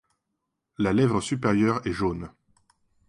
[0.79, 2.31] La lèvre supérieure est jaune.